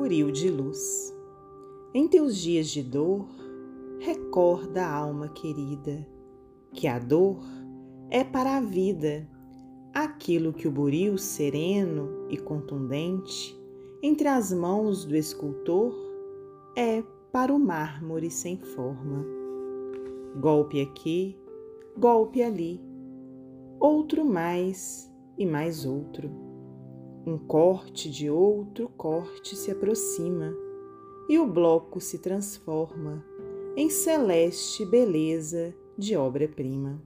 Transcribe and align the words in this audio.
buril 0.00 0.30
de 0.30 0.48
luz. 0.48 1.14
Em 1.92 2.08
teus 2.08 2.38
dias 2.38 2.68
de 2.68 2.82
dor, 2.82 3.28
recorda, 3.98 4.82
alma 4.86 5.28
querida, 5.28 6.08
que 6.72 6.88
a 6.88 6.98
dor 6.98 7.38
é 8.08 8.24
para 8.24 8.56
a 8.56 8.60
vida 8.62 9.28
aquilo 9.92 10.54
que 10.54 10.66
o 10.66 10.70
buril 10.70 11.18
sereno 11.18 12.26
e 12.30 12.38
contundente 12.38 13.54
entre 14.02 14.26
as 14.26 14.50
mãos 14.54 15.04
do 15.04 15.14
escultor 15.14 15.94
é 16.74 17.02
para 17.30 17.54
o 17.54 17.58
mármore 17.58 18.30
sem 18.30 18.56
forma. 18.56 19.22
Golpe 20.40 20.80
aqui, 20.80 21.36
golpe 21.98 22.42
ali, 22.42 22.80
outro 23.78 24.24
mais 24.24 25.12
e 25.36 25.44
mais 25.44 25.84
outro. 25.84 26.49
Um 27.26 27.36
corte 27.36 28.10
de 28.10 28.30
outro 28.30 28.88
corte 28.96 29.54
se 29.54 29.70
aproxima 29.70 30.54
e 31.28 31.38
o 31.38 31.46
bloco 31.46 32.00
se 32.00 32.18
transforma 32.18 33.24
em 33.76 33.90
celeste 33.90 34.84
beleza 34.86 35.74
de 35.96 36.16
obra-prima. 36.16 37.00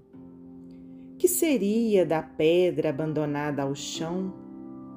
Que 1.18 1.28
seria 1.28 2.06
da 2.06 2.22
pedra 2.22 2.90
abandonada 2.90 3.62
ao 3.62 3.74
chão, 3.74 4.32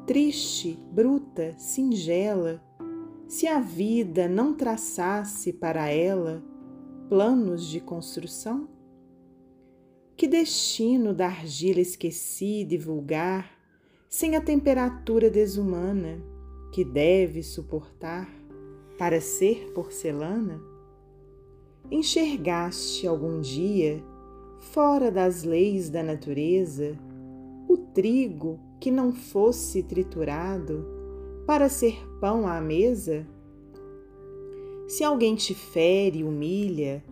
triste, 0.05 0.79
bruta, 0.91 1.55
singela, 1.57 2.61
se 3.27 3.47
a 3.47 3.59
vida 3.59 4.27
não 4.27 4.53
traçasse 4.53 5.51
para 5.51 5.89
ela 5.89 6.43
planos 7.09 7.65
de 7.65 7.79
construção? 7.79 8.69
Que 10.15 10.27
destino 10.27 11.13
da 11.13 11.27
argila 11.27 11.79
esquecida 11.79 12.73
e 12.73 12.77
vulgar, 12.77 13.56
sem 14.09 14.35
a 14.35 14.41
temperatura 14.41 15.29
desumana 15.29 16.21
que 16.71 16.83
deve 16.85 17.43
suportar 17.43 18.29
para 18.97 19.19
ser 19.19 19.71
porcelana? 19.73 20.61
Enxergaste 21.91 23.07
algum 23.07 23.41
dia, 23.41 24.03
fora 24.59 25.11
das 25.11 25.43
leis 25.43 25.89
da 25.89 26.01
natureza, 26.01 26.97
o 27.67 27.77
trigo 27.77 28.59
que 28.79 28.89
não 28.89 29.11
fosse 29.11 29.83
triturado 29.83 30.85
para 31.45 31.69
ser 31.69 31.97
pão 32.19 32.47
à 32.47 32.61
mesa? 32.61 33.25
Se 34.87 35.03
alguém 35.03 35.35
te 35.35 35.53
fere, 35.53 36.23
humilha, 36.23 37.03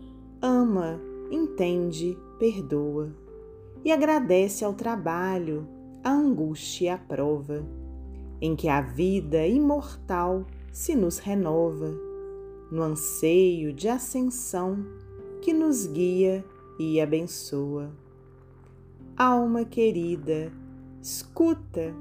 ama, 0.42 1.00
entende, 1.30 2.18
perdoa 2.40 3.14
e 3.84 3.92
agradece 3.92 4.64
ao 4.64 4.74
trabalho, 4.74 5.75
a 6.06 6.12
angústia 6.12 6.86
e 6.86 6.90
a 6.90 6.98
prova, 6.98 7.66
em 8.40 8.56
que 8.56 8.70
a 8.70 8.80
vida 8.80 9.46
imortal 9.46 10.46
se 10.72 10.96
nos 10.96 11.18
renova, 11.18 11.92
no 12.72 12.82
anseio 12.82 13.74
de 13.74 13.90
ascensão 13.90 14.86
que 15.42 15.52
nos 15.52 15.86
guia 15.88 16.46
e 16.80 17.02
abençoa. 17.02 17.92
Alma 19.18 19.66
querida, 19.66 20.54
escuta, 21.02 21.94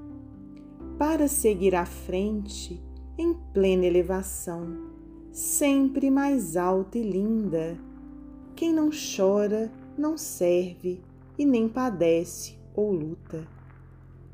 para 0.98 1.26
seguir 1.26 1.74
à 1.74 1.84
frente 1.84 2.80
em 3.18 3.34
plena 3.52 3.86
elevação 3.86 4.94
sempre 5.34 6.12
mais 6.12 6.56
alta 6.56 6.96
e 6.96 7.02
linda. 7.02 7.76
Quem 8.54 8.72
não 8.72 8.88
chora, 8.90 9.68
não 9.98 10.16
serve 10.16 11.00
e 11.36 11.44
nem 11.44 11.68
padece 11.68 12.56
ou 12.72 12.92
luta. 12.92 13.44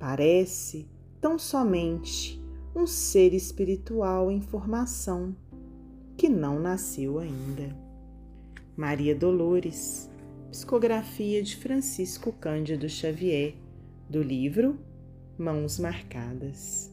Parece 0.01 0.89
tão 1.21 1.39
somente 1.39 2.43
um 2.75 2.87
ser 2.87 3.35
espiritual 3.35 4.31
em 4.31 4.41
formação 4.41 5.37
que 6.17 6.27
não 6.27 6.59
nasceu 6.59 7.19
ainda. 7.19 7.77
Maria 8.75 9.15
Dolores, 9.15 10.11
psicografia 10.51 11.43
de 11.43 11.55
Francisco 11.55 12.33
Cândido 12.33 12.89
Xavier, 12.89 13.55
do 14.09 14.23
livro 14.23 14.79
Mãos 15.37 15.79
Marcadas. 15.79 16.91